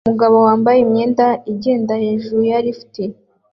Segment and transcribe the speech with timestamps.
[0.07, 2.95] umugabo wambaye imyenda igenda hejuru ya lift